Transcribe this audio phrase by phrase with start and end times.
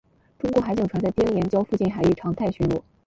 [0.39, 2.81] 中国海警船在丁岩礁附近海域常态巡逻。